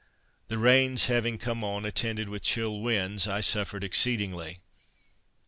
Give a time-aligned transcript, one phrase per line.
[0.47, 4.59] The rains having come on, attended with chill winds, I suffered exceedingly.